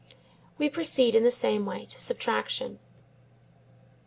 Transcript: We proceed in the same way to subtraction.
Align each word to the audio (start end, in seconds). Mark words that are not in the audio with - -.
We 0.57 0.67
proceed 0.67 1.13
in 1.13 1.23
the 1.23 1.29
same 1.29 1.63
way 1.63 1.85
to 1.85 1.99
subtraction. 2.01 2.79